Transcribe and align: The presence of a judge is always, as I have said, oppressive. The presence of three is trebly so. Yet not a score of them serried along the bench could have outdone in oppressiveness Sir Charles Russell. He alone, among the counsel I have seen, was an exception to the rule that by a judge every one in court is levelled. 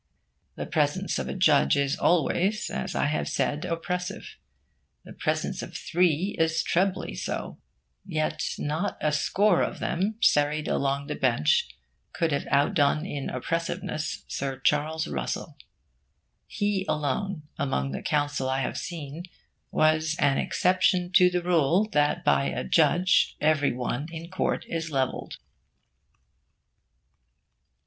The 0.55 0.65
presence 0.65 1.19
of 1.19 1.27
a 1.29 1.35
judge 1.35 1.77
is 1.77 1.95
always, 1.95 2.71
as 2.71 2.95
I 2.95 3.05
have 3.05 3.29
said, 3.29 3.65
oppressive. 3.65 4.35
The 5.05 5.13
presence 5.13 5.61
of 5.61 5.77
three 5.77 6.35
is 6.39 6.63
trebly 6.63 7.13
so. 7.13 7.59
Yet 8.03 8.55
not 8.57 8.97
a 8.99 9.11
score 9.11 9.61
of 9.61 9.77
them 9.77 10.15
serried 10.19 10.67
along 10.67 11.05
the 11.05 11.13
bench 11.13 11.67
could 12.13 12.31
have 12.31 12.47
outdone 12.49 13.05
in 13.05 13.29
oppressiveness 13.29 14.25
Sir 14.27 14.59
Charles 14.61 15.05
Russell. 15.07 15.55
He 16.47 16.83
alone, 16.89 17.43
among 17.59 17.91
the 17.91 18.01
counsel 18.01 18.49
I 18.49 18.61
have 18.61 18.79
seen, 18.79 19.25
was 19.69 20.15
an 20.17 20.39
exception 20.39 21.11
to 21.11 21.29
the 21.29 21.43
rule 21.43 21.87
that 21.91 22.25
by 22.25 22.45
a 22.45 22.63
judge 22.63 23.37
every 23.39 23.71
one 23.71 24.07
in 24.11 24.31
court 24.31 24.65
is 24.67 24.89
levelled. 24.89 25.37